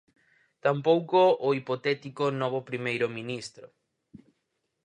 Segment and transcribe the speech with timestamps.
[0.65, 3.67] Tampouco o hipotético novo primeiro ministro.